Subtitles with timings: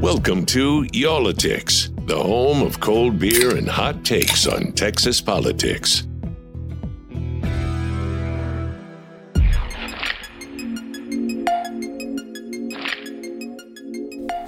[0.00, 6.06] Welcome to Y'all-itics, the home of cold beer and hot takes on Texas politics.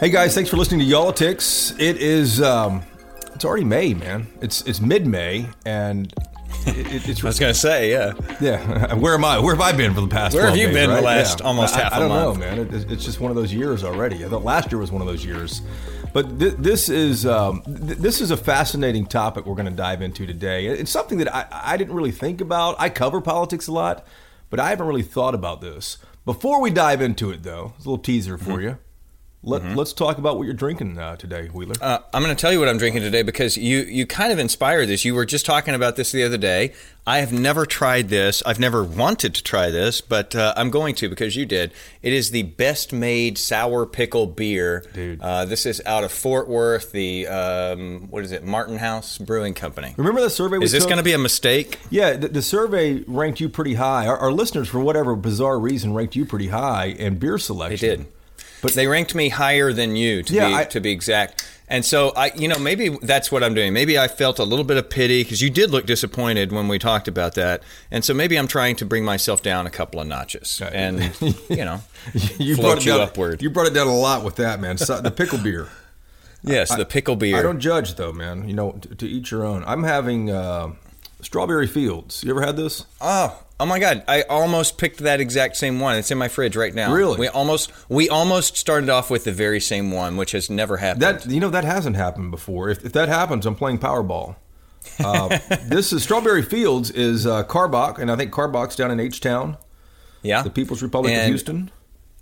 [0.01, 1.78] Hey guys, thanks for listening to Y'all-itics.
[1.78, 2.83] It is um,
[3.34, 4.27] it's already May, man.
[4.41, 6.14] It's it's mid May, and
[6.66, 8.12] it, it, it's I was gonna say, yeah.
[8.41, 8.95] yeah.
[8.95, 9.39] Where am I?
[9.39, 10.34] Where have I been for the past?
[10.34, 11.47] Where have you days, been the last Yeah.
[11.47, 12.39] almost I, half I a don't month?
[12.39, 12.59] know, man.
[12.59, 14.25] It, it's just one of those years already.
[14.25, 15.62] I thought last year was one of those years,
[16.12, 20.03] but th- this is um, th- this is a fascinating topic we're going to dive
[20.03, 20.67] into today.
[20.67, 22.77] It's something that I, I didn't really think about.
[22.79, 24.06] I cover politics a lot,
[24.51, 25.98] but I haven't really thought about this.
[26.25, 28.79] Before we dive into it, though, it's a little teaser for you.
[29.45, 31.75] Let, Let's talk about what you're drinking uh, today, Wheeler.
[31.81, 34.39] Uh, I'm going to tell you what I'm drinking today because you you kind of
[34.39, 35.05] inspired this.
[35.05, 36.75] You were just talking about this the other day.
[37.05, 38.45] I have never tried this.
[38.47, 41.73] I've never wanted to try this, but uh, I'm going to because you did.
[42.03, 44.85] It is the Best Maid sour pickle beer.
[44.95, 45.20] Dude.
[45.20, 49.55] Uh, this is out of Fort Worth, the um, what is it, Martin House Brewing
[49.55, 49.93] Company.
[49.97, 50.59] Remember the survey?
[50.59, 51.81] we Is this going to be a mistake?
[51.91, 54.07] Yeah, the, the survey ranked you pretty high.
[54.07, 57.89] Our, our listeners, for whatever bizarre reason, ranked you pretty high in beer selection.
[57.89, 58.07] They did.
[58.62, 61.46] But they ranked me higher than you to Yeah, be I- to be exact.
[61.68, 63.72] And so I you know maybe that's what I'm doing.
[63.72, 66.78] Maybe I felt a little bit of pity because you did look disappointed when we
[66.78, 67.62] talked about that.
[67.90, 71.00] And so maybe I'm trying to bring myself down a couple of notches and
[71.48, 71.80] you know
[72.38, 73.42] you brought it you down, upward.
[73.42, 74.77] You brought it down a lot with that, man.
[74.78, 75.68] So, the pickle beer.
[76.42, 77.38] yes, the pickle beer.
[77.38, 78.46] I don't judge though, man.
[78.48, 79.64] You know, to, to each your own.
[79.66, 80.72] I'm having uh,
[81.22, 82.22] strawberry fields.
[82.22, 82.84] You ever had this?
[83.00, 84.02] Oh, oh my God!
[84.08, 85.96] I almost picked that exact same one.
[85.96, 86.92] It's in my fridge right now.
[86.92, 87.17] Really?
[87.18, 91.02] We almost we almost started off with the very same one, which has never happened.
[91.02, 92.68] That you know that hasn't happened before.
[92.70, 94.34] If, if that happens, I'm playing Powerball.
[94.98, 95.28] Uh,
[95.68, 99.56] this is Strawberry Fields is uh, Karbach, and I think Karbach's down in H Town,
[100.22, 101.70] yeah, the People's Republic of And- Houston.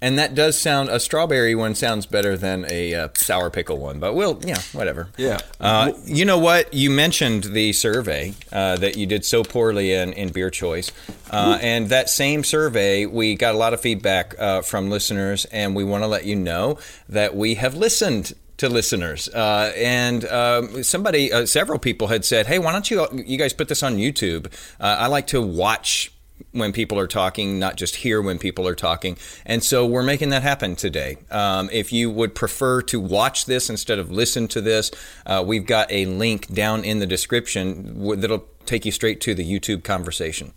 [0.02, 4.00] And that does sound a strawberry one sounds better than a uh, sour pickle one,
[4.00, 5.08] but we'll yeah whatever.
[5.16, 5.38] Yeah.
[5.60, 6.72] Uh, you know what?
[6.72, 10.90] You mentioned the survey uh, that you did so poorly in in beer choice,
[11.30, 15.76] uh, and that same survey we got a lot of feedback uh, from listeners, and
[15.76, 16.78] we want to let you know
[17.08, 19.28] that we have listened to listeners.
[19.28, 23.52] Uh, and um, somebody, uh, several people had said, "Hey, why don't you you guys
[23.52, 24.46] put this on YouTube?
[24.78, 26.12] Uh, I like to watch."
[26.52, 29.16] When people are talking, not just hear when people are talking.
[29.46, 31.16] And so we're making that happen today.
[31.30, 34.90] Um, if you would prefer to watch this instead of listen to this,
[35.26, 39.34] uh, we've got a link down in the description w- that'll take you straight to
[39.34, 40.52] the YouTube conversation.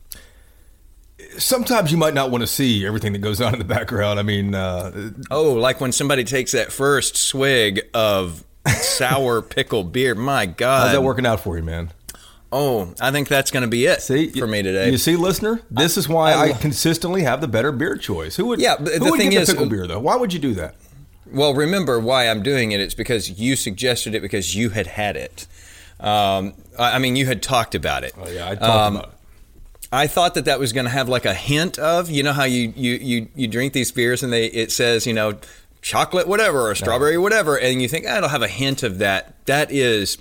[1.37, 4.19] Sometimes you might not want to see everything that goes on in the background.
[4.19, 10.15] I mean, uh, Oh, like when somebody takes that first swig of sour pickle beer.
[10.15, 10.83] My God.
[10.83, 11.91] how's that working out for you, man?
[12.55, 14.91] Oh, I think that's going to be it See for me today.
[14.91, 18.35] You see, listener, this is why I, I- consistently have the better beer choice.
[18.35, 18.61] Who would?
[18.61, 19.99] Yeah, who the would thing get is- pickle beer though?
[19.99, 20.75] Why would you do that?
[21.31, 22.79] Well, remember why I'm doing it.
[22.79, 25.47] It's because you suggested it because you had had it.
[25.99, 28.13] Um, I I mean, you had talked about it.
[28.17, 29.15] Oh yeah, I talked Um, about it.
[29.91, 32.45] I thought that that was going to have like a hint of, you know, how
[32.45, 35.35] you, you, you, you drink these beers and they it says, you know,
[35.83, 39.35] chocolate whatever or strawberry whatever, and you think, ah, it'll have a hint of that.
[39.45, 40.17] That is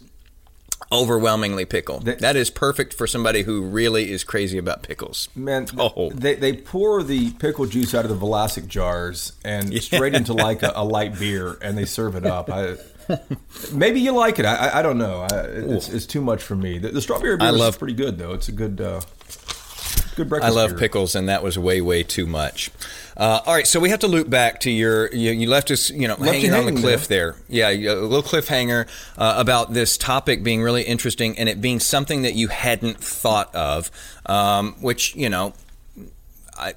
[0.92, 2.00] overwhelmingly pickle.
[2.00, 5.28] That- that is perfect for somebody who really is crazy about pickles.
[5.34, 6.10] Man, Oh.
[6.10, 10.62] they, they pour the pickle juice out of the Vlasic jars and straight into like
[10.62, 12.50] a, a light beer, and they serve it up.
[12.50, 12.76] I,
[13.72, 14.44] maybe you like it.
[14.46, 15.26] I, I, don't know.
[15.30, 16.78] I, it's, it's too much for me.
[16.78, 18.32] The, the strawberry beer I is pretty good though.
[18.32, 19.00] It's a good, uh,
[20.16, 20.78] good I love beer.
[20.78, 22.70] pickles, and that was way, way too much.
[23.16, 25.12] Uh, all right, so we have to loop back to your.
[25.12, 27.36] You, you left us, you know, Left hanging you on the cliff there.
[27.48, 28.88] Yeah, a little cliffhanger
[29.18, 33.54] uh, about this topic being really interesting and it being something that you hadn't thought
[33.54, 33.90] of,
[34.26, 35.54] um, which you know.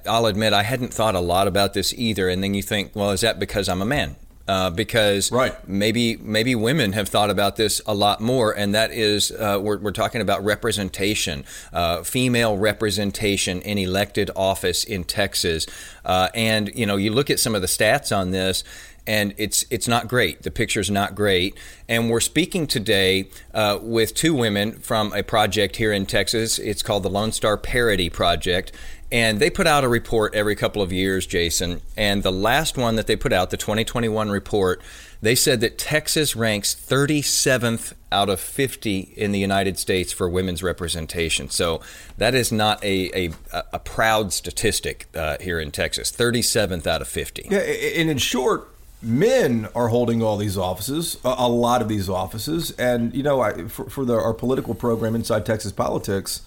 [0.04, 3.12] I'll admit I hadn't thought a lot about this either, and then you think, well,
[3.12, 4.16] is that because I'm a man?
[4.48, 5.54] Uh, because Right.
[5.68, 9.78] maybe maybe women have thought about this a lot more, and that is uh, we're,
[9.78, 15.66] we're talking about representation, uh, female representation in elected office in Texas,
[16.04, 18.62] uh, and you know you look at some of the stats on this.
[19.08, 20.42] And it's it's not great.
[20.42, 21.54] The picture's not great.
[21.88, 26.58] And we're speaking today uh, with two women from a project here in Texas.
[26.58, 28.72] It's called the Lone Star Parity Project.
[29.12, 31.80] And they put out a report every couple of years, Jason.
[31.96, 34.82] And the last one that they put out, the 2021 report,
[35.22, 40.62] they said that Texas ranks 37th out of 50 in the United States for women's
[40.62, 41.48] representation.
[41.50, 41.80] So
[42.18, 43.32] that is not a, a,
[43.72, 46.10] a proud statistic uh, here in Texas.
[46.10, 47.46] 37th out of 50.
[47.48, 48.68] Yeah, and in short,
[49.00, 52.72] men are holding all these offices, a, lot of these offices.
[52.72, 56.42] And, you know, I, for, for the, our political program inside Texas politics,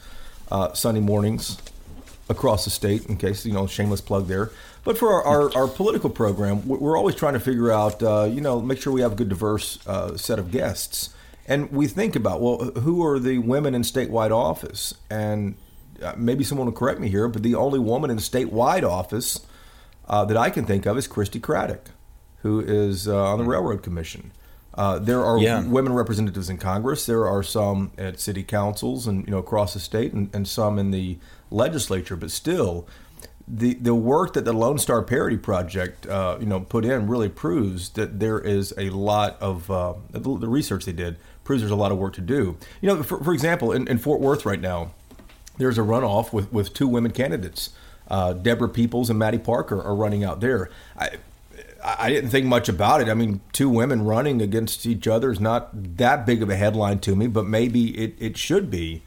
[0.52, 1.58] uh, Sunday mornings
[2.30, 4.52] across the state, in case, you know, shameless plug there.
[4.84, 8.40] But for our, our, our political program, we're always trying to figure out, uh, you
[8.40, 11.10] know, make sure we have a good, diverse uh, set of guests.
[11.48, 14.94] And we think about, well, who are the women in statewide office?
[15.10, 15.56] And
[16.02, 19.46] uh, maybe someone will correct me here, but the only woman in statewide office
[20.08, 21.88] uh, that I can think of is Christi Craddick,
[22.44, 24.32] who is uh, on the Railroad Commission.
[24.76, 25.68] Uh, there are yeah.
[25.68, 27.06] women representatives in Congress.
[27.06, 30.80] There are some at city councils and you know across the state, and, and some
[30.80, 31.18] in the
[31.52, 32.16] legislature.
[32.16, 32.88] But still,
[33.48, 37.30] the the work that the Lone Star Parity Project uh, you know put in really
[37.30, 41.72] proves that there is a lot of uh, the, the, research they did proves there's
[41.72, 42.58] a lot of work to do.
[42.80, 44.92] You know, for, for example, in, in Fort Worth right now,
[45.58, 47.72] there's a runoff with with two women candidates.
[48.08, 50.70] Uh, Deborah Peoples and Mattie Parker are running out there.
[50.98, 51.18] I,
[51.84, 53.10] I didn't think much about it.
[53.10, 57.00] I mean, two women running against each other is not that big of a headline
[57.00, 59.04] to me, but maybe it, it should be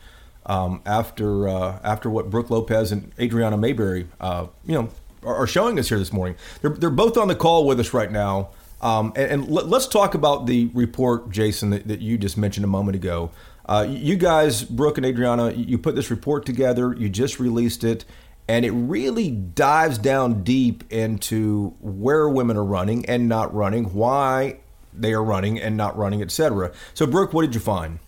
[0.46, 4.88] um, after uh, after what Brooke Lopez and Adriana Mayberry, uh, you know,
[5.24, 6.36] are, are, showing us here this morning.
[6.60, 8.50] They're, they're both on the call with us right now.
[8.80, 12.64] Um, and, and let, us talk about the report, Jason, that, that, you just mentioned
[12.64, 13.30] a moment ago.
[13.64, 16.92] Uh, you guys, Brooke and Adriana, you put this report together.
[16.98, 18.04] You just released it,
[18.48, 24.58] and it really dives down deep into where women are running and not running, why
[24.92, 26.72] they are running and not running, etc.
[26.92, 28.00] So, Brooke, what did you find?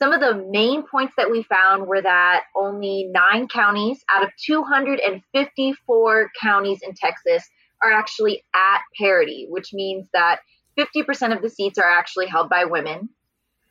[0.00, 4.30] Some of the main points that we found were that only nine counties out of
[4.44, 7.44] 254 counties in Texas
[7.82, 10.40] are actually at parity, which means that
[10.78, 13.08] 50% of the seats are actually held by women.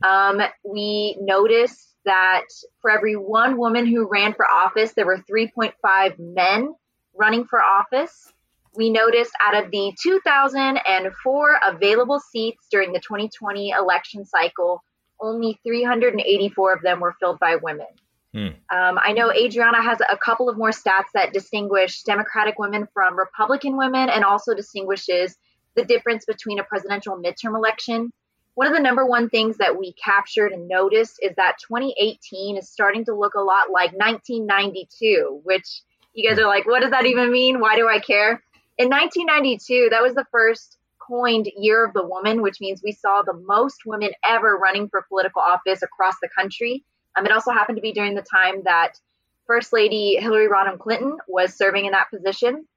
[0.04, 2.44] Um, we noticed that
[2.82, 6.74] for every one woman who ran for office, there were 3.5 men
[7.16, 8.32] running for office.
[8.76, 14.84] We noticed out of the 2004 available seats during the 2020 election cycle,
[15.20, 17.88] only 384 of them were filled by women.
[18.34, 18.48] Hmm.
[18.70, 23.18] Um, I know Adriana has a couple of more stats that distinguish Democratic women from
[23.18, 25.38] Republican women and also distinguishes
[25.76, 28.12] the difference between a presidential midterm election.
[28.56, 32.70] One of the number one things that we captured and noticed is that 2018 is
[32.70, 35.82] starting to look a lot like 1992, which
[36.14, 37.60] you guys are like, what does that even mean?
[37.60, 38.44] Why do I care?
[38.78, 40.77] In 1992, that was the first
[41.08, 45.06] coined Year of the Woman, which means we saw the most women ever running for
[45.08, 46.84] political office across the country.
[47.16, 49.00] Um, it also happened to be during the time that
[49.46, 52.68] First Lady Hillary Rodham Clinton was serving in that position.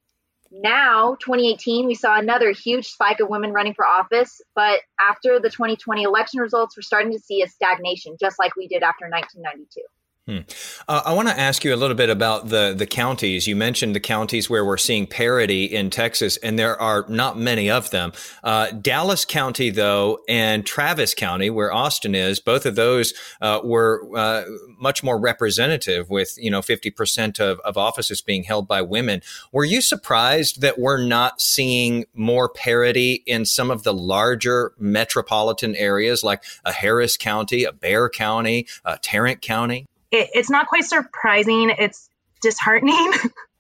[0.53, 5.51] Now, 2018, we saw another huge spike of women running for office, but after the
[5.51, 9.81] 2020 election results, we're starting to see a stagnation, just like we did after 1992.
[10.31, 10.39] Hmm.
[10.87, 13.49] Uh, I want to ask you a little bit about the the counties.
[13.49, 17.69] You mentioned the counties where we're seeing parity in Texas, and there are not many
[17.69, 18.13] of them.
[18.45, 24.09] Uh, Dallas County, though, and Travis County, where Austin is, both of those uh, were
[24.17, 24.45] uh,
[24.79, 29.23] much more representative, with you know fifty percent of, of offices being held by women.
[29.51, 35.75] Were you surprised that we're not seeing more parity in some of the larger metropolitan
[35.75, 39.89] areas, like a Harris County, a Bexar County, a Tarrant County?
[40.11, 41.73] It, it's not quite surprising.
[41.79, 42.09] It's
[42.43, 43.13] disheartening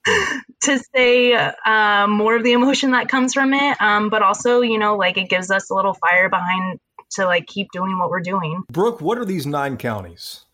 [0.63, 3.81] to say uh, more of the emotion that comes from it.
[3.81, 6.81] Um, but also, you know, like it gives us a little fire behind
[7.13, 8.63] to like keep doing what we're doing.
[8.71, 10.45] Brooke, what are these nine counties?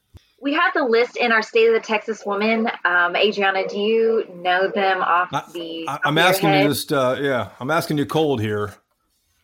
[0.41, 2.71] We have the list in our State of the Texas Woman.
[2.85, 5.87] Um, Adriana, do you know them off the?
[5.89, 8.75] I, am asking you just, uh, yeah, I'm asking you cold here.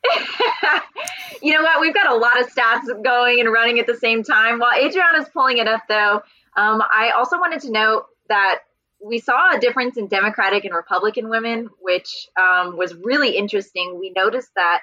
[1.42, 1.80] you know what?
[1.80, 4.59] We've got a lot of stats going and running at the same time.
[4.59, 6.23] While Adriana's pulling it up, though,
[6.56, 8.61] um, I also wanted to note that
[9.04, 13.99] we saw a difference in Democratic and Republican women, which um, was really interesting.
[13.99, 14.80] We noticed that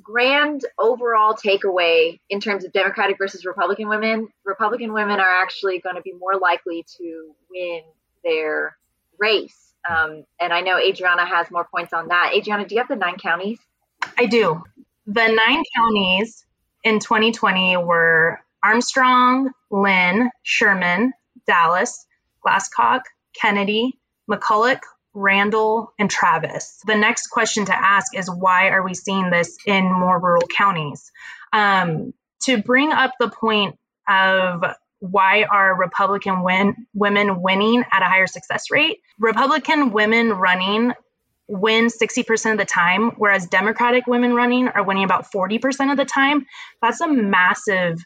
[0.00, 5.96] grand overall takeaway in terms of Democratic versus Republican women, Republican women are actually going
[5.96, 7.82] to be more likely to win
[8.24, 8.76] their
[9.18, 9.74] race.
[9.88, 12.32] Um, and I know Adriana has more points on that.
[12.34, 13.58] Adriana, do you have the nine counties?
[14.18, 14.62] I do.
[15.06, 16.46] The nine counties
[16.84, 21.12] in 2020 were Armstrong, Lynn, Sherman,
[21.46, 22.06] Dallas,
[22.46, 23.02] Glasscock,
[23.40, 23.92] Kenedy,
[24.30, 24.80] McCulloch,
[25.12, 26.80] Randall, and Travis.
[26.86, 31.10] The next question to ask is why are we seeing this in more rural counties?
[31.52, 34.64] Um, to bring up the point of
[35.00, 38.98] why are Republican win, women winning at a higher success rate?
[39.18, 40.92] Republican women running
[41.48, 46.04] win 60% of the time, whereas Democratic women running are winning about 40% of the
[46.04, 46.46] time.
[46.80, 47.98] That's a massive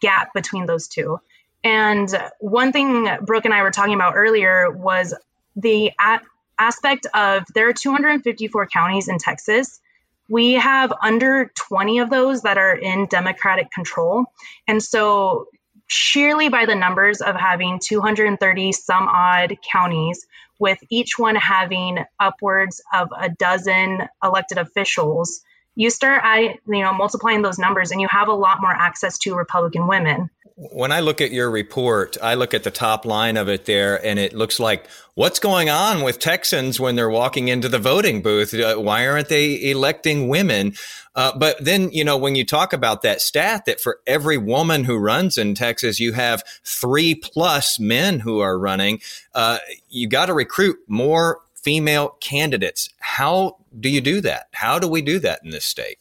[0.00, 1.20] gap between those two.
[1.62, 2.08] And
[2.40, 5.14] one thing Brooke and I were talking about earlier was
[5.56, 6.20] the a-
[6.58, 9.80] aspect of there are 254 counties in Texas.
[10.28, 14.26] We have under 20 of those that are in Democratic control.
[14.66, 15.46] And so,
[15.86, 20.26] sheerly by the numbers of having 230 some odd counties,
[20.58, 25.42] with each one having upwards of a dozen elected officials,
[25.74, 26.22] you start
[26.66, 30.30] you know multiplying those numbers and you have a lot more access to Republican women.
[30.56, 34.04] When I look at your report, I look at the top line of it there,
[34.06, 38.22] and it looks like what's going on with Texans when they're walking into the voting
[38.22, 38.54] booth?
[38.54, 40.74] Uh, why aren't they electing women?
[41.16, 44.84] Uh, but then, you know, when you talk about that stat that for every woman
[44.84, 49.00] who runs in Texas, you have three plus men who are running,
[49.34, 52.90] uh, you got to recruit more female candidates.
[53.00, 54.48] How do you do that?
[54.52, 55.98] How do we do that in this state?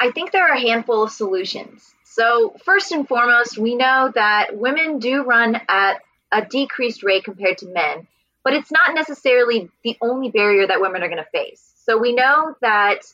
[0.00, 1.94] I think there are a handful of solutions.
[2.04, 7.58] So, first and foremost, we know that women do run at a decreased rate compared
[7.58, 8.06] to men,
[8.42, 11.72] but it's not necessarily the only barrier that women are going to face.
[11.84, 13.04] So, we know that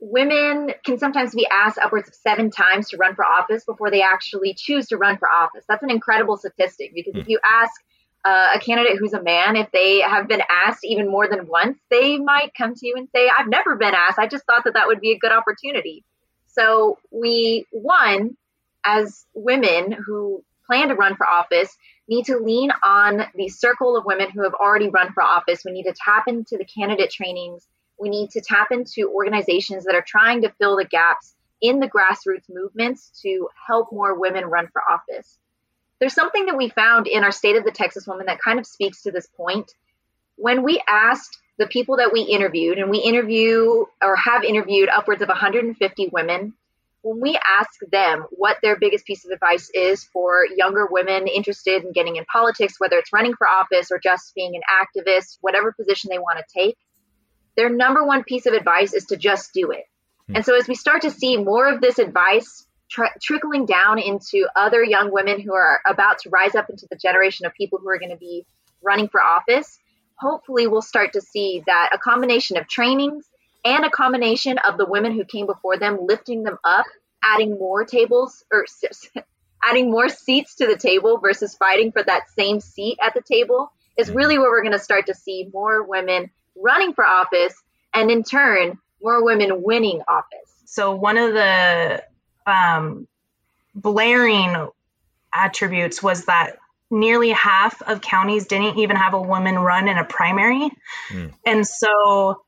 [0.00, 4.02] women can sometimes be asked upwards of seven times to run for office before they
[4.02, 5.64] actually choose to run for office.
[5.68, 7.30] That's an incredible statistic because if hmm.
[7.30, 7.72] you ask
[8.24, 11.78] uh, a candidate who's a man, if they have been asked even more than once,
[11.90, 14.18] they might come to you and say, I've never been asked.
[14.18, 16.04] I just thought that that would be a good opportunity.
[16.46, 18.36] So we, one,
[18.84, 21.74] as women who plan to run for office,
[22.08, 25.62] need to lean on the circle of women who have already run for office.
[25.64, 27.66] We need to tap into the candidate trainings.
[27.98, 31.88] We need to tap into organizations that are trying to fill the gaps in the
[31.88, 35.38] grassroots movements to help more women run for office.
[36.00, 38.66] There's something that we found in our State of the Texas Woman that kind of
[38.66, 39.70] speaks to this point.
[40.36, 45.20] When we asked the people that we interviewed, and we interview or have interviewed upwards
[45.20, 46.54] of 150 women,
[47.02, 51.84] when we ask them what their biggest piece of advice is for younger women interested
[51.84, 55.72] in getting in politics, whether it's running for office or just being an activist, whatever
[55.72, 56.76] position they want to take,
[57.56, 59.84] their number one piece of advice is to just do it.
[60.28, 60.36] Hmm.
[60.36, 64.46] And so as we start to see more of this advice tr- trickling down into
[64.56, 67.88] other young women who are about to rise up into the generation of people who
[67.88, 68.44] are going to be
[68.82, 69.78] running for office,
[70.16, 73.26] hopefully we'll start to see that a combination of trainings
[73.64, 76.86] and a combination of the women who came before them lifting them up,
[77.22, 78.64] adding more tables or
[79.62, 83.70] adding more seats to the table versus fighting for that same seat at the table
[83.96, 84.16] is mm-hmm.
[84.16, 87.54] really where we're going to start to see more women running for office
[87.94, 90.50] and in turn more women winning office.
[90.64, 92.02] So one of the
[92.50, 93.08] um,
[93.74, 94.68] blaring
[95.32, 96.58] attributes was that
[96.90, 100.70] nearly half of counties didn't even have a woman run in a primary.
[101.10, 101.32] Mm.
[101.46, 102.42] And so,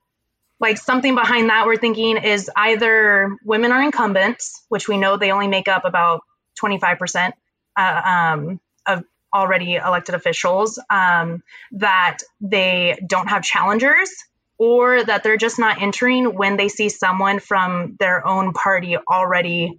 [0.58, 5.30] like, something behind that we're thinking is either women are incumbents, which we know they
[5.30, 6.22] only make up about
[6.62, 7.32] 25%
[7.76, 11.42] uh, um, of already elected officials, um,
[11.72, 14.10] that they don't have challengers.
[14.58, 19.76] Or that they're just not entering when they see someone from their own party already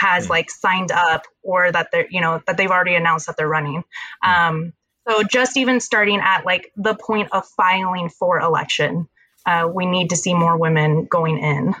[0.00, 0.30] has mm.
[0.30, 3.84] like signed up or that they're you know that they've already announced that they're running
[4.24, 4.28] mm.
[4.28, 4.72] um,
[5.08, 9.08] so just even starting at like the point of filing for election
[9.46, 11.74] uh, we need to see more women going in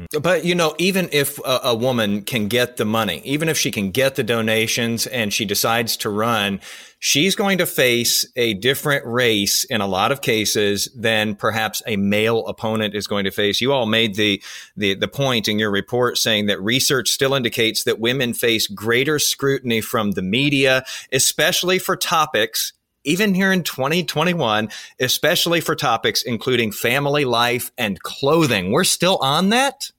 [0.00, 0.22] Mm.
[0.22, 3.70] but you know, even if a, a, woman can get the money, even if she
[3.70, 6.60] can get the donations and she decides to run,
[6.98, 11.96] she's going to face a different race in a lot of cases than perhaps a
[11.96, 13.60] male opponent is going to face.
[13.60, 14.42] You all made the
[14.76, 19.18] the, the point in your report saying that research still indicates that women face greater
[19.18, 22.72] scrutiny from the media, especially for topics
[23.04, 24.68] even here in 2021,
[25.00, 28.72] especially for topics including family life and clothing.
[28.72, 29.90] We're still on that?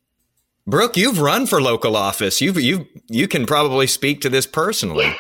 [0.67, 2.41] Brooke, you've run for local office.
[2.41, 5.15] You've you you can probably speak to this personally.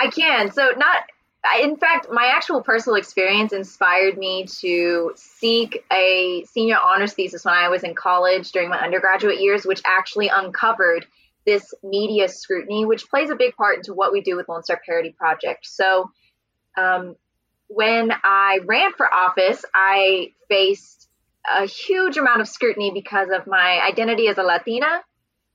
[0.00, 0.50] I can.
[0.52, 1.04] So not
[1.60, 7.54] in fact, my actual personal experience inspired me to seek a senior honors thesis when
[7.54, 11.06] I was in college during my undergraduate years, which actually uncovered
[11.44, 14.80] this media scrutiny, which plays a big part into what we do with Lone Star
[14.84, 15.66] Parity Project.
[15.66, 16.10] So
[16.76, 17.16] um,
[17.68, 21.08] when I ran for office, I faced
[21.50, 25.02] a huge amount of scrutiny because of my identity as a Latina,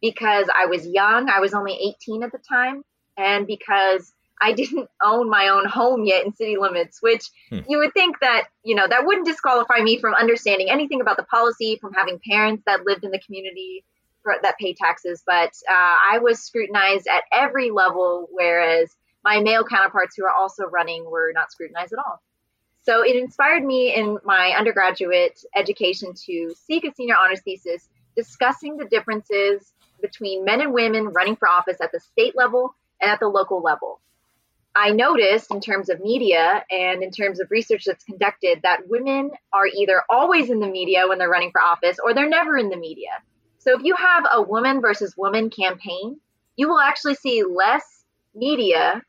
[0.01, 1.73] because I was young, I was only
[2.03, 2.83] 18 at the time,
[3.17, 4.11] and because
[4.41, 7.59] I didn't own my own home yet in city limits, which hmm.
[7.67, 11.23] you would think that, you know, that wouldn't disqualify me from understanding anything about the
[11.23, 13.83] policy, from having parents that lived in the community
[14.23, 15.23] for, that pay taxes.
[15.25, 18.95] But uh, I was scrutinized at every level, whereas
[19.29, 22.19] my male counterparts who are also running were not scrutinized at all.
[22.81, 28.77] So it inspired me in my undergraduate education to seek a senior honors thesis discussing
[28.77, 29.71] the differences
[30.01, 33.61] between men and women running for office at the state level and at the local
[33.61, 33.99] level.
[34.75, 39.29] I noticed in terms of media and in terms of research that's conducted that women
[39.53, 42.69] are either always in the media when they're running for office or they're never in
[42.69, 43.11] the media.
[43.59, 46.19] So if you have a woman versus woman campaign,
[46.55, 47.83] you will actually see less
[48.33, 49.03] media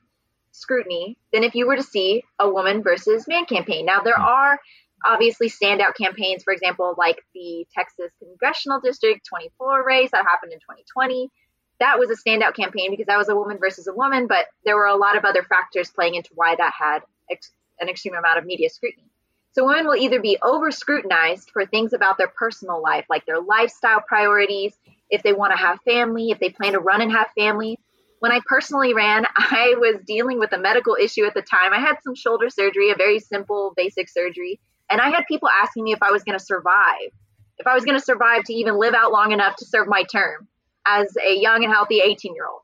[0.52, 3.86] scrutiny than if you were to see a woman versus man campaign.
[3.86, 4.22] Now, there hmm.
[4.22, 4.60] are
[5.04, 10.58] obviously standout campaigns, for example, like the Texas Congressional District 24 race that happened in
[10.58, 11.30] 2020.
[11.78, 14.76] That was a standout campaign because that was a woman versus a woman, but there
[14.76, 18.38] were a lot of other factors playing into why that had ex- an extreme amount
[18.38, 19.06] of media scrutiny.
[19.52, 23.40] So women will either be over scrutinized for things about their personal life, like their
[23.40, 24.74] lifestyle priorities,
[25.08, 27.78] if they want to have family, if they plan to run and have family.
[28.20, 31.72] When I personally ran, I was dealing with a medical issue at the time.
[31.72, 34.60] I had some shoulder surgery, a very simple, basic surgery.
[34.90, 37.10] And I had people asking me if I was going to survive,
[37.58, 40.04] if I was going to survive to even live out long enough to serve my
[40.04, 40.48] term
[40.86, 42.62] as a young and healthy 18 year old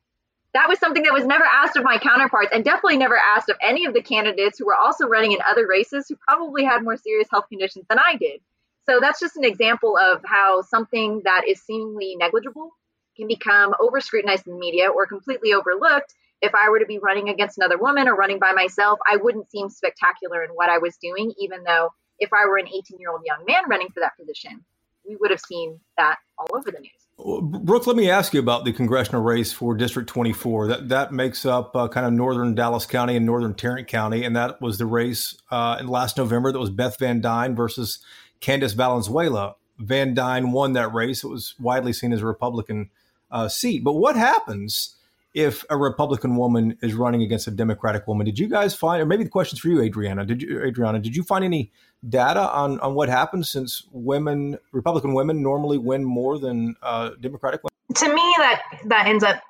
[0.57, 3.59] that was something that was never asked of my counterparts and definitely never asked of
[3.61, 6.97] any of the candidates who were also running in other races who probably had more
[6.97, 8.41] serious health conditions than I did.
[8.89, 12.71] So that's just an example of how something that is seemingly negligible
[13.17, 16.15] can become over scrutinized in the media or completely overlooked.
[16.43, 19.51] If I were to be running against another woman or running by myself, I wouldn't
[19.51, 23.11] seem spectacular in what I was doing, even though if I were an 18 year
[23.11, 24.65] old young man running for that position,
[25.09, 27.07] we would have seen that all over the news.
[27.19, 30.67] Brooke, let me ask you about the congressional race for District 24.
[30.67, 34.37] That that makes up uh, kind of northern Dallas County and northern Tarrant County, and
[34.37, 36.53] that was the race uh, in last November.
[36.53, 38.01] That was Beth Van Duyne versus
[38.41, 39.57] Candace Valenzuela.
[39.79, 41.25] Van Duyne won that race.
[41.25, 42.91] It was widely seen as a Republican
[43.31, 43.85] uh, seat.
[43.85, 44.97] But what happens
[45.35, 48.25] if a Republican woman is running against a Democratic woman?
[48.25, 50.25] Did you guys find, or maybe the question's for you, Adriana?
[50.25, 50.99] Did you, Adriana?
[50.99, 51.73] Did you find any
[52.09, 57.61] data on, on what happens since women, Republican women, normally win more than uh, Democratic
[57.63, 57.73] women?
[57.95, 59.43] To me, that that ends up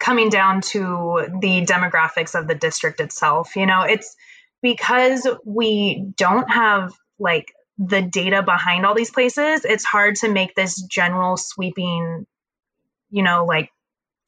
[0.00, 3.56] coming down to the demographics of the district itself.
[3.56, 4.16] You know, it's
[4.62, 9.64] because we don't have like the data behind all these places.
[9.64, 12.26] It's hard to make this general sweeping,
[13.10, 13.70] you know, like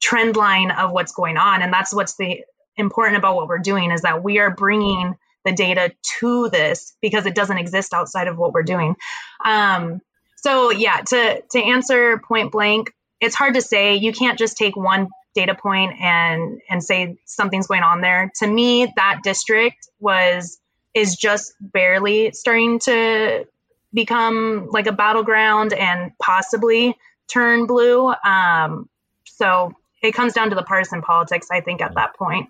[0.01, 2.43] trend line of what's going on, and that's what's the
[2.77, 5.15] important about what we're doing is that we are bringing
[5.45, 8.95] the data to this because it doesn't exist outside of what we're doing.
[9.43, 10.01] Um,
[10.37, 13.95] so yeah, to to answer point blank, it's hard to say.
[13.95, 18.31] You can't just take one data point and and say something's going on there.
[18.39, 20.59] To me, that district was
[20.93, 23.45] is just barely starting to
[23.93, 26.95] become like a battleground and possibly
[27.31, 28.13] turn blue.
[28.25, 28.89] Um,
[29.25, 32.49] so it comes down to the partisan politics, I think, at that point.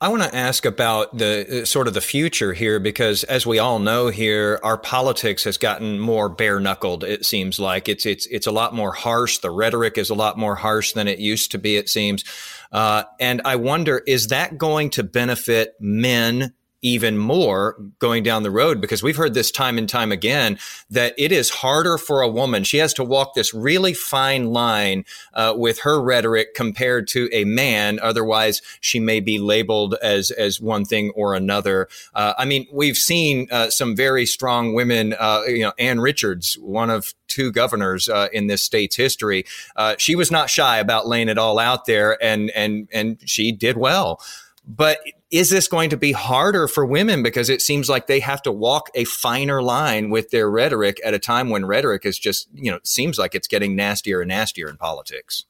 [0.00, 3.58] I want to ask about the uh, sort of the future here because, as we
[3.58, 7.04] all know here, our politics has gotten more bare knuckled.
[7.04, 9.38] It seems like it's it's it's a lot more harsh.
[9.38, 11.76] The rhetoric is a lot more harsh than it used to be.
[11.76, 12.24] It seems,
[12.72, 16.52] uh, and I wonder is that going to benefit men
[16.84, 20.58] even more going down the road because we've heard this time and time again
[20.90, 22.62] that it is harder for a woman.
[22.62, 27.44] She has to walk this really fine line uh, with her rhetoric compared to a
[27.44, 27.98] man.
[28.00, 31.88] Otherwise, she may be labeled as as one thing or another.
[32.14, 35.14] Uh, I mean, we've seen uh, some very strong women.
[35.18, 39.46] Uh, you know, Ann Richards, one of two governors uh, in this state's history.
[39.74, 43.52] Uh, she was not shy about laying it all out there, and and and she
[43.52, 44.20] did well.
[44.66, 44.98] But
[45.34, 48.52] is this going to be harder for women because it seems like they have to
[48.52, 52.70] walk a finer line with their rhetoric at a time when rhetoric is just, you
[52.70, 55.42] know, seems like it's getting nastier and nastier in politics?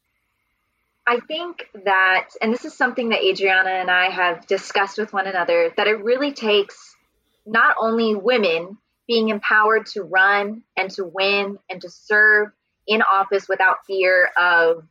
[1.07, 5.27] I think that, and this is something that Adriana and I have discussed with one
[5.27, 6.97] another, that it really takes
[7.45, 12.53] not only women being empowered to run and to win and to serve
[12.87, 14.89] in office without fear of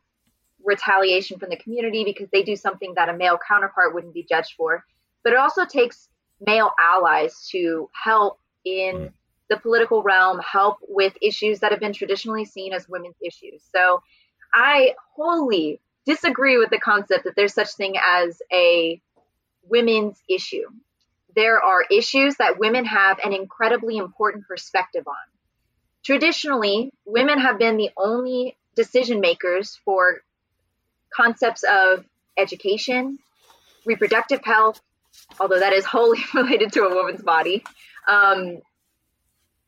[0.64, 4.54] retaliation from the community because they do something that a male counterpart wouldn't be judged
[4.56, 4.84] for.
[5.22, 6.08] But it also takes
[6.40, 9.12] male allies to help in mm.
[9.48, 13.62] the political realm, help with issues that have been traditionally seen as women's issues.
[13.74, 14.02] So
[14.52, 19.00] I wholly disagree with the concept that there's such thing as a
[19.62, 20.64] women's issue.
[21.34, 25.14] There are issues that women have an incredibly important perspective on.
[26.04, 30.20] Traditionally, women have been the only decision makers for
[31.14, 32.04] concepts of
[32.36, 33.18] education,
[33.84, 34.80] reproductive health,
[35.38, 37.64] although that is wholly related to a woman's body,
[38.08, 38.58] um,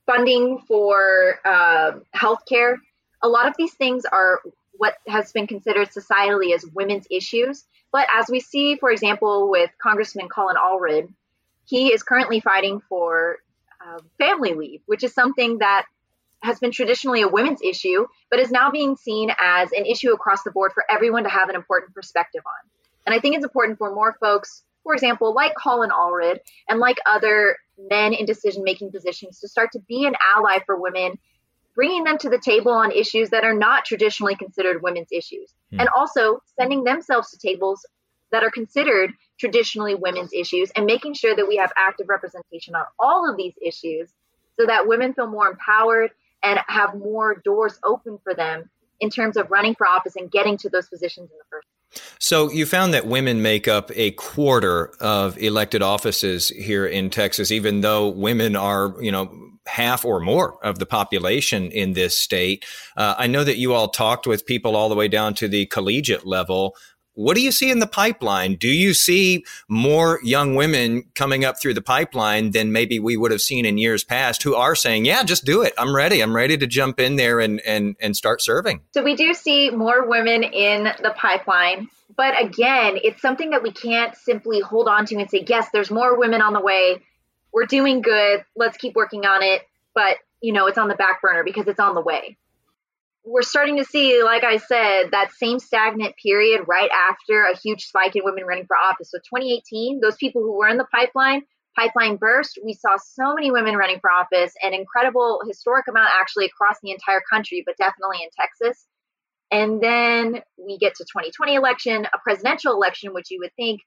[0.06, 2.76] funding for uh, healthcare.
[3.22, 4.40] A lot of these things are
[4.72, 7.64] what has been considered societally as women's issues.
[7.92, 11.08] But as we see, for example, with Congressman Colin Allred,
[11.64, 13.38] he is currently fighting for
[13.84, 15.86] uh, family leave, which is something that
[16.46, 20.42] has been traditionally a women's issue, but is now being seen as an issue across
[20.44, 22.70] the board for everyone to have an important perspective on.
[23.04, 26.98] And I think it's important for more folks, for example, like Colin Allred and like
[27.06, 31.18] other men in decision making positions, to start to be an ally for women
[31.74, 35.80] bringing them to the table on issues that are not traditionally considered women's issues, hmm.
[35.80, 37.86] and also sending themselves to tables
[38.32, 42.84] that are considered traditionally women's issues and making sure that we have active representation on
[42.98, 44.10] all of these issues
[44.58, 46.10] so that women feel more empowered
[46.42, 48.70] and have more doors open for them
[49.00, 51.66] in terms of running for office and getting to those positions in the first
[52.18, 57.50] so you found that women make up a quarter of elected offices here in Texas,
[57.50, 59.30] even though women are, you know,
[59.66, 62.64] half or more of the population in this state.
[62.96, 65.66] Uh, I know that you all talked with people all the way down to the
[65.66, 66.76] collegiate level.
[67.16, 68.56] What do you see in the pipeline?
[68.56, 73.30] Do you see more young women coming up through the pipeline than maybe we would
[73.30, 75.72] have seen in years past who are saying, yeah, just do it.
[75.78, 76.20] I'm ready.
[76.20, 78.82] I'm ready to jump in there and, and, and start serving?
[78.92, 81.88] So we do see more women in the pipeline.
[82.18, 85.90] But again, it's something that we can't simply hold on to and say, yes, there's
[85.90, 87.02] more women on the way
[87.50, 88.44] we're doing good.
[88.56, 89.62] Let's keep working on it.
[89.94, 92.36] But, you know, it's on the back burner because it's on the way.
[93.28, 97.84] We're starting to see, like I said, that same stagnant period right after a huge
[97.86, 99.10] spike in women running for office.
[99.10, 101.42] So 2018, those people who were in the pipeline,
[101.76, 102.58] pipeline burst.
[102.64, 106.92] We saw so many women running for office, an incredible historic amount actually across the
[106.92, 108.86] entire country, but definitely in Texas.
[109.50, 113.80] And then we get to 2020 election, a presidential election, which you would think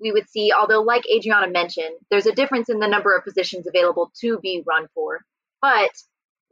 [0.00, 3.66] we would see, although, like Adriana mentioned, there's a difference in the number of positions
[3.66, 5.20] available to be run for,
[5.60, 5.90] but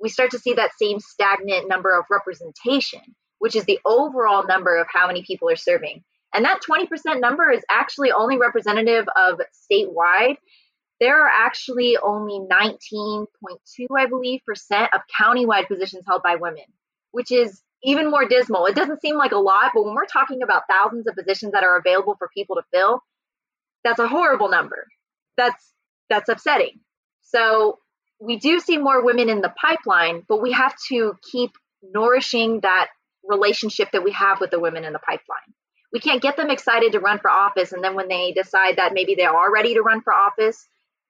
[0.03, 3.01] we start to see that same stagnant number of representation,
[3.38, 6.03] which is the overall number of how many people are serving.
[6.35, 10.37] And that 20% number is actually only representative of statewide.
[11.01, 13.27] There are actually only 19.2,
[13.97, 16.65] I believe, percent of countywide positions held by women,
[17.12, 18.67] which is even more dismal.
[18.67, 21.65] It doesn't seem like a lot, but when we're talking about thousands of positions that
[21.65, 23.03] are available for people to fill,
[23.85, 24.87] that's a horrible number.
[25.37, 25.73] That's
[26.09, 26.81] that's upsetting.
[27.23, 27.79] So
[28.23, 31.51] we do see more women in the pipeline, but we have to keep
[31.83, 32.89] nourishing that
[33.25, 35.53] relationship that we have with the women in the pipeline.
[35.93, 38.95] We can't get them excited to run for office and then when they decide that
[38.95, 40.69] maybe they are ready to run for office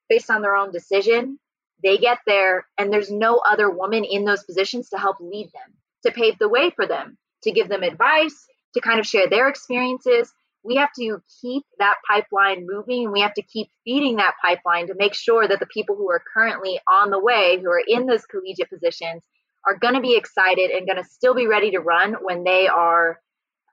[0.09, 1.39] based on their own decision,
[1.83, 5.75] they get there and there's no other woman in those positions to help lead them,
[6.05, 9.49] to pave the way for them, to give them advice, to kind of share their
[9.49, 10.33] experiences
[10.65, 14.87] we have to keep that pipeline moving and we have to keep feeding that pipeline
[14.87, 18.07] to make sure that the people who are currently on the way, who are in
[18.07, 19.23] those collegiate positions,
[19.67, 22.69] are going to be excited and going to still be ready to run when they
[22.69, 23.21] are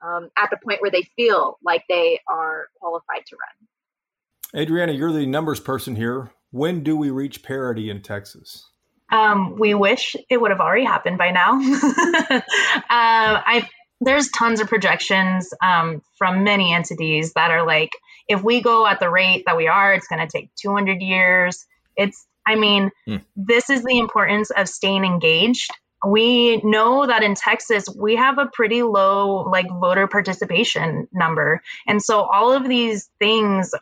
[0.02, 4.62] um, at the point where they feel like they are qualified to run.
[4.62, 6.30] Adriana, you're the numbers person here.
[6.50, 8.66] When do we reach parity in Texas?
[9.12, 11.52] Um, we wish it would have already happened by now.
[12.30, 12.40] uh,
[12.88, 13.68] I
[14.00, 17.90] there's tons of projections um, from many entities that are like,
[18.28, 21.66] if we go at the rate that we are, it's going to take 200 years.
[21.96, 23.22] It's, I mean, mm.
[23.36, 25.70] this is the importance of staying engaged.
[26.06, 31.60] We know that in Texas, we have a pretty low like voter participation number.
[31.86, 33.74] And so all of these things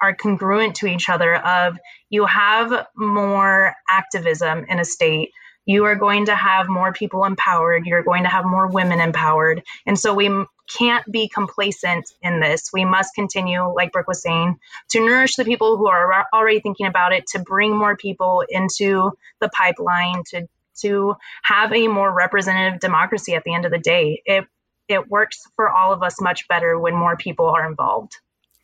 [0.00, 1.76] are congruent to each other of
[2.10, 5.32] you have more activism in a state
[5.66, 7.86] you are going to have more people empowered.
[7.86, 9.62] You're going to have more women empowered.
[9.84, 10.30] And so we
[10.78, 12.70] can't be complacent in this.
[12.72, 14.56] We must continue, like Brooke was saying,
[14.90, 19.12] to nourish the people who are already thinking about it, to bring more people into
[19.40, 20.48] the pipeline, to
[20.80, 24.22] to have a more representative democracy at the end of the day.
[24.24, 24.44] It
[24.88, 28.12] it works for all of us much better when more people are involved.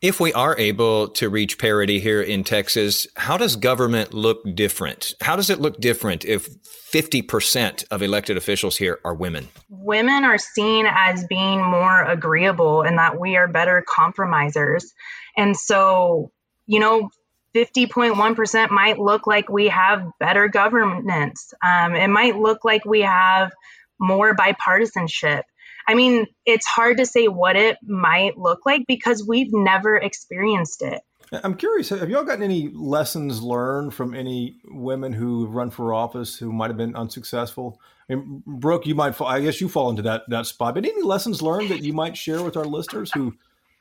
[0.02, 5.14] If we are able to reach parity here in Texas, how does government look different?
[5.20, 9.48] How does it look different if 50% of elected officials here are women?
[9.70, 14.92] Women are seen as being more agreeable and that we are better compromisers.
[15.36, 16.32] And so,
[16.66, 17.08] you know,
[17.54, 21.54] 50.1% might look like we have better governance.
[21.64, 23.52] Um, it might look like we have
[24.00, 25.42] more bipartisanship.
[25.86, 30.82] I mean, it's hard to say what it might look like because we've never experienced
[30.82, 31.02] it.
[31.32, 36.36] I'm curious, have y'all gotten any lessons learned from any women who run for office
[36.36, 37.80] who might have been unsuccessful?
[38.10, 40.84] I mean, Brooke, you might fall, I guess you fall into that, that spot, but
[40.84, 43.34] any lessons learned that you might share with our listeners who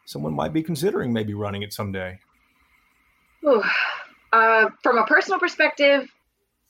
[0.06, 2.20] someone might be considering maybe running it someday?
[3.46, 3.64] Ooh,
[4.32, 6.10] uh, from a personal perspective,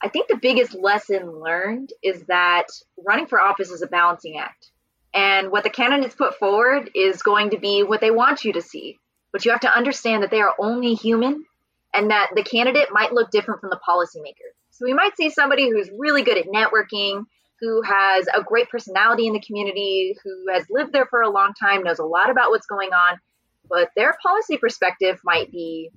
[0.01, 2.65] I think the biggest lesson learned is that
[2.97, 4.71] running for office is a balancing act
[5.13, 8.61] And what the candidates put forward is going to be what they want you to
[8.61, 8.97] see.
[9.31, 11.45] But you have to understand that they are only human
[11.93, 14.51] and that the candidate might look different from the policymaker.
[14.69, 17.25] So we might see somebody who's really good at networking,
[17.59, 21.53] who has a great personality in the community, who has lived there for a long
[21.53, 23.19] time, knows a lot about what's going on,
[23.69, 25.91] but their policy perspective might be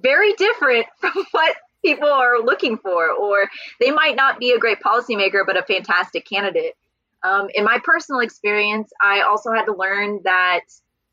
[0.00, 3.48] very different from what people are looking for, or
[3.80, 6.74] they might not be a great policymaker, but a fantastic candidate.
[7.24, 10.60] Um, in my personal experience, I also had to learn that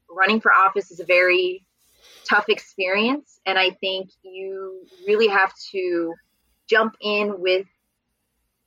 [0.10, 1.66] running for office is a very
[2.30, 3.40] tough experience.
[3.46, 6.14] And I think you really have to
[6.70, 7.66] jump in with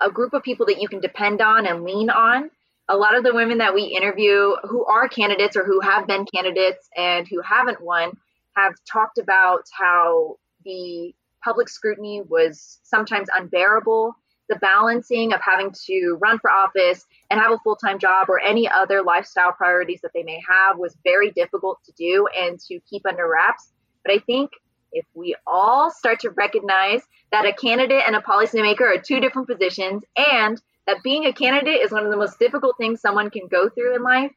[0.00, 2.50] a group of people that you can depend on and lean on.
[2.88, 6.26] A lot of the women that we interview who are candidates or who have been
[6.26, 8.16] candidates and who haven't won
[8.56, 14.16] have talked about how the public scrutiny was sometimes unbearable
[14.48, 18.40] the balancing of having to run for office and have a full time job or
[18.40, 22.78] any other lifestyle priorities that they may have was very difficult to do and to
[22.90, 23.72] keep under wraps.
[24.04, 24.50] But I think
[24.92, 27.02] if we all start to recognize
[27.32, 31.80] that a candidate and a policymaker are two different positions and that being a candidate
[31.80, 34.30] is one of the most difficult things someone can go through in life,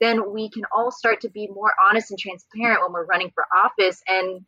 [0.00, 3.44] then we can all start to be more honest and transparent when we're running for
[3.64, 4.44] office and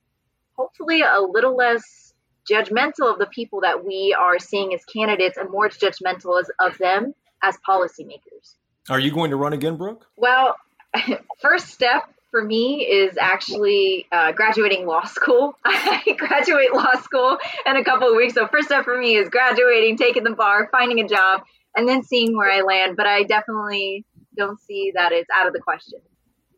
[0.56, 2.11] hopefully a little less
[2.50, 6.78] judgmental of the people that we are seeing as candidates and more judgmental as, of
[6.78, 8.56] them as policymakers.
[8.90, 10.06] Are you going to run again, Brooke?
[10.16, 10.56] Well,
[11.40, 15.56] first step for me is actually uh, graduating law school.
[15.64, 18.34] I graduate law school in a couple of weeks.
[18.34, 21.42] So, first step for me is graduating, taking the bar, finding a job,
[21.76, 22.96] and then seeing where I land.
[22.96, 24.04] But I definitely
[24.36, 26.00] don't see that it's out of the question.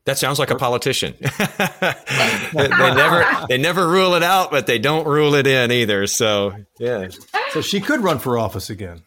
[0.06, 1.14] That sounds like a politician.
[1.20, 6.06] they, never they never rule it out, but they don't rule it in either.
[6.06, 7.08] So yeah.
[7.52, 9.02] So she could run for office again.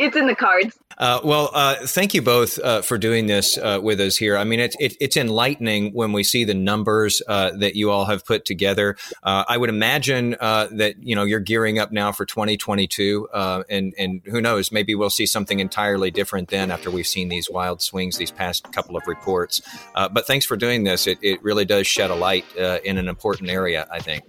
[0.00, 0.78] It's in the cards.
[0.96, 4.38] Uh, well, uh, thank you both uh, for doing this uh, with us here.
[4.38, 8.06] I mean, it's it, it's enlightening when we see the numbers uh, that you all
[8.06, 8.96] have put together.
[9.22, 14.22] Uh, I would imagine that you know you're gearing up now for 2022, and and
[14.24, 18.16] who knows, maybe we'll see something entirely different then after we've seen these wild swings
[18.16, 19.60] these past couple of reports.
[19.94, 21.06] but thanks for doing this.
[21.06, 24.24] It, it really does shed a light in an important area, I think.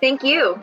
[0.00, 0.60] Thank you.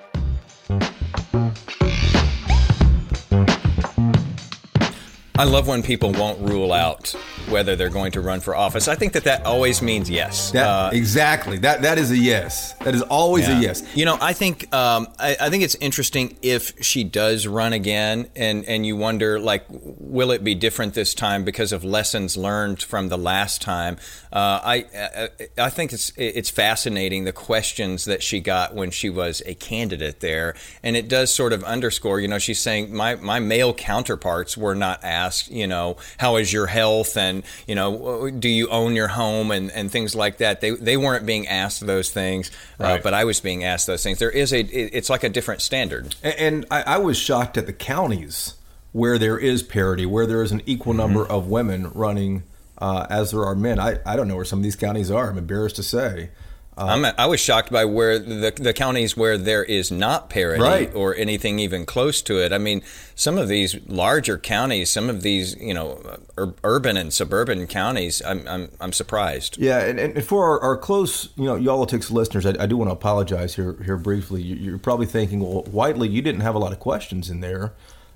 [5.37, 7.15] I love when people won't rule out
[7.51, 8.87] whether they're going to run for office.
[8.87, 10.51] I think that that always means yes.
[10.51, 11.57] That, uh, exactly.
[11.59, 12.73] That that is a yes.
[12.73, 13.59] That is always yeah.
[13.59, 13.95] a yes.
[13.95, 18.29] You know, I think um, I, I, think it's interesting if she does run again,
[18.35, 22.81] and and you wonder like, will it be different this time because of lessons learned
[22.81, 23.97] from the last time?
[24.31, 29.09] Uh, I, I, I think it's it's fascinating the questions that she got when she
[29.09, 32.19] was a candidate there, and it does sort of underscore.
[32.19, 35.51] You know, she's saying my my male counterparts were not asked.
[35.51, 39.51] You know, how is your health and and you know, do you own your home
[39.51, 40.61] and, and things like that.
[40.61, 42.99] They they weren't being asked those things, uh, right.
[42.99, 44.19] uh, but I was being asked those things.
[44.19, 46.15] There is a it's like a different standard.
[46.23, 48.55] And, and I, I, was shocked at the counties
[48.91, 51.01] where there is parity, where there is an equal mm-hmm.
[51.01, 52.43] number of women running
[52.77, 53.79] uh, as there are men.
[53.79, 55.29] I, I don't know where some of these counties are.
[55.29, 56.29] I'm embarrassed to say.
[56.77, 60.95] Uh, i was shocked by where the, the counties where there is not parity right.
[60.95, 62.53] or anything even close to it.
[62.53, 62.81] I mean,
[63.13, 66.01] some of these larger counties, some of these, you know,
[66.37, 69.57] ur- urban and suburban counties, I'm, I'm, I'm surprised.
[69.57, 72.89] Yeah, and, and for our, our, close, you know, Y'all-itics listeners, I, I, do want
[72.89, 74.41] to apologize here here briefly.
[74.41, 77.73] You're probably thinking, well, Whitely, you didn't have a lot of questions in there.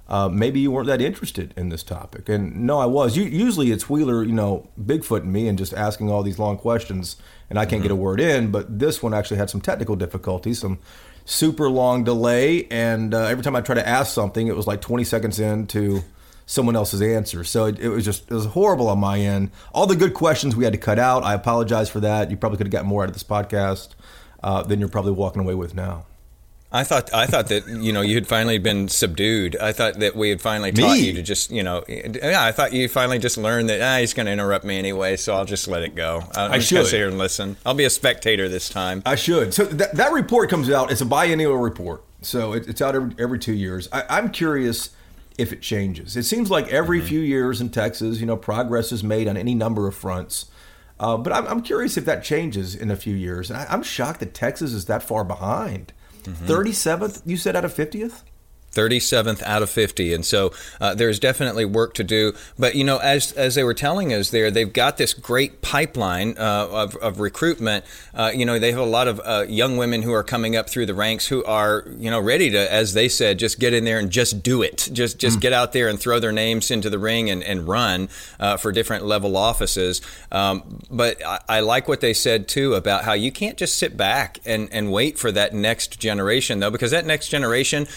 [0.07, 2.29] Uh, maybe you weren't that interested in this topic.
[2.29, 3.17] And no, I was.
[3.17, 6.57] You, usually it's Wheeler, you know, Bigfoot and me and just asking all these long
[6.57, 7.17] questions
[7.49, 7.83] and I can't mm-hmm.
[7.83, 8.03] get a mm-hmm.
[8.03, 8.51] word in.
[8.51, 10.79] But this one actually had some technical difficulties, some
[11.25, 12.67] super long delay.
[12.69, 16.03] And uh, every time I tried to ask something, it was like 20 seconds into
[16.45, 17.43] someone else's answer.
[17.43, 19.49] So it, it, was just, it was horrible on my end.
[19.73, 21.23] All the good questions we had to cut out.
[21.23, 22.29] I apologize for that.
[22.29, 23.89] You probably could have gotten more out of this podcast
[24.43, 26.05] uh, than you're probably walking away with now.
[26.75, 29.55] I thought I thought that you know you had finally been subdued.
[29.55, 31.07] I thought that we had finally taught me?
[31.07, 32.43] you to just you know yeah.
[32.43, 35.33] I thought you finally just learned that ah, he's going to interrupt me anyway, so
[35.33, 36.23] I'll just let it go.
[36.35, 37.55] I'm I should sit here and listen.
[37.65, 39.01] I'll be a spectator this time.
[39.05, 39.53] I should.
[39.53, 40.91] So that that report comes out.
[40.91, 43.87] It's a biennial report, so it, it's out every, every two years.
[43.93, 44.89] I, am curious
[45.37, 46.17] if it changes.
[46.17, 47.07] It seems like every mm-hmm.
[47.07, 50.47] few years in Texas, you know, progress is made on any number of fronts.
[50.99, 53.49] Uh, but I'm, I'm, curious if that changes in a few years.
[53.49, 55.91] And I, I'm shocked that Texas is that far behind.
[56.25, 57.29] 37th, mm-hmm.
[57.29, 58.23] you said out of 50th?
[58.75, 60.13] 37th out of 50.
[60.13, 62.33] And so uh, there's definitely work to do.
[62.59, 66.37] But, you know, as, as they were telling us there, they've got this great pipeline
[66.37, 67.85] uh, of, of recruitment.
[68.13, 70.69] Uh, you know, they have a lot of uh, young women who are coming up
[70.69, 73.85] through the ranks who are, you know, ready to, as they said, just get in
[73.85, 74.89] there and just do it.
[74.91, 75.41] Just just mm.
[75.41, 78.09] get out there and throw their names into the ring and, and run
[78.39, 80.01] uh, for different level offices.
[80.31, 83.95] Um, but I, I like what they said, too, about how you can't just sit
[83.97, 87.87] back and, and wait for that next generation, though, because that next generation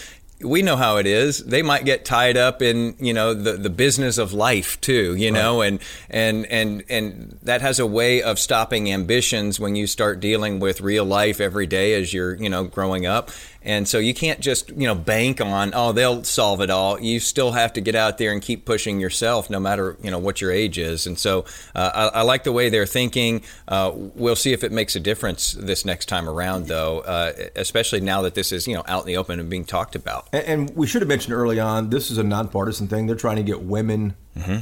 [0.41, 1.39] we know how it is.
[1.39, 5.31] They might get tied up in you know the, the business of life too, you
[5.31, 5.67] know, right.
[5.67, 10.59] and and and and that has a way of stopping ambitions when you start dealing
[10.59, 13.31] with real life every day as you're you know growing up.
[13.61, 16.99] And so you can't just, you know, bank on, oh, they'll solve it all.
[16.99, 20.19] You still have to get out there and keep pushing yourself no matter, you know,
[20.19, 21.05] what your age is.
[21.05, 21.45] And so
[21.75, 23.41] uh, I, I, like the way they're thinking.
[23.67, 27.99] Uh, we'll see if it makes a difference this next time around, though, uh, especially
[27.99, 30.27] now that this is, you know, out in the open and being talked about.
[30.31, 33.07] And, and we should have mentioned early on, this is a nonpartisan thing.
[33.07, 34.15] They're trying to get women.
[34.37, 34.59] Mm-hmm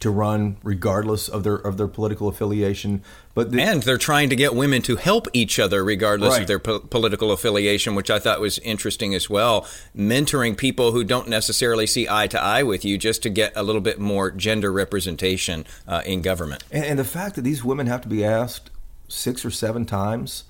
[0.00, 3.02] to run regardless of their of their political affiliation.
[3.34, 6.40] But the, and they're trying to get women to help each other regardless right.
[6.42, 9.66] of their po- political affiliation, which I thought was interesting as well.
[9.96, 13.62] Mentoring people who don't necessarily see eye to eye with you, just to get a
[13.62, 16.64] little bit more gender representation uh, in government.
[16.70, 18.70] And, and the fact that these women have to be asked
[19.08, 20.44] six or seven times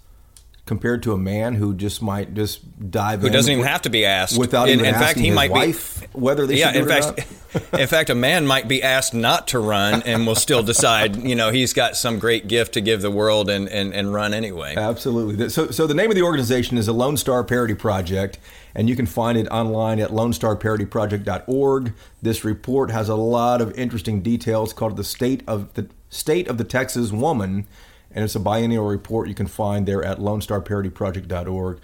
[0.69, 4.05] compared to a man who just might just dive who doesn't even have to be
[4.05, 4.39] asked.
[4.39, 5.73] without in, even in fact he might be
[6.13, 7.27] whether they yeah in fact
[7.73, 11.35] in fact a man might be asked not to run and will still decide you
[11.35, 14.77] know he's got some great gift to give the world and, and, and run anyway.
[14.77, 15.49] Absolutely.
[15.49, 18.39] So so the name of the organization is the Lone Star Parity Project
[18.75, 24.21] and you can find it online at lonestarparityproject.org this report has a lot of interesting
[24.21, 27.67] details called the state of the state of the Texas woman
[28.11, 31.81] and it's a biennial report you can find there at LoneStarParityProject.org.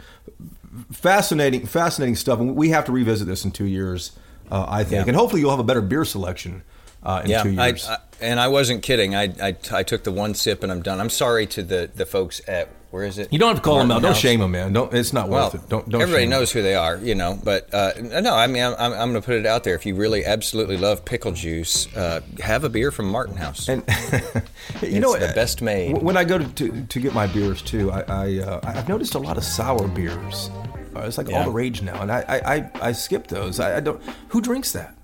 [0.90, 4.12] Fascinating, fascinating stuff, and we have to revisit this in two years,
[4.50, 5.10] uh, I think, yeah.
[5.10, 6.62] and hopefully you'll have a better beer selection.
[7.02, 7.87] Uh, in yeah, two years.
[7.87, 9.14] I, I, and I wasn't kidding.
[9.14, 11.00] I, I, I took the one sip and I'm done.
[11.00, 13.33] I'm sorry to the, the folks at where is it?
[13.33, 14.02] You don't have to call Martin them out.
[14.02, 14.72] Don't shame them, man.
[14.72, 14.94] Don't.
[14.94, 15.68] It's not well, worth it.
[15.68, 15.88] Don't.
[15.88, 16.00] Don't.
[16.00, 16.62] Everybody knows them.
[16.62, 17.37] who they are, you know.
[17.42, 19.74] But uh, no, I mean, I'm, I'm going to put it out there.
[19.74, 23.68] If you really absolutely love pickle juice, uh, have a beer from Martin House.
[23.68, 23.83] And
[24.80, 26.00] you know, it's the Best Maid.
[26.00, 29.16] When I go to, to, to get my beers too, I, I uh, I've noticed
[29.16, 30.50] a lot of sour beers.
[30.94, 31.38] Uh, it's like yeah.
[31.38, 33.59] all the rage now, and I I, I, I skip those.
[33.59, 34.00] I, I don't.
[34.28, 34.94] Who drinks that?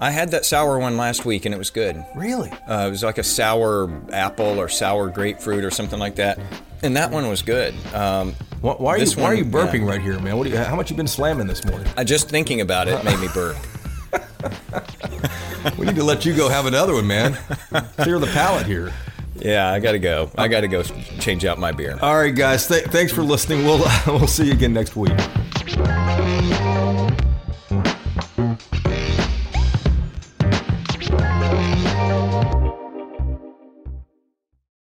[0.00, 2.04] I had that sour one last week and it was good.
[2.14, 2.50] Really?
[2.50, 6.38] Uh, it was like a sour apple or sour grapefruit or something like that,
[6.82, 7.74] and that one was good.
[7.94, 9.90] Um, why, why, are you, why are you burping yeah.
[9.90, 10.36] right here, man?
[10.46, 11.86] You, how much you been slamming this morning?
[11.96, 13.56] Uh, just thinking about it made me burp.
[15.78, 17.34] we need to let you go have another one, man.
[17.98, 18.92] Clear the palate here.
[19.36, 20.30] Yeah, I gotta go.
[20.36, 21.98] I gotta go change out my beer.
[22.02, 22.66] All right, guys.
[22.66, 23.64] Th- thanks for listening.
[23.64, 25.12] We'll we'll see you again next week.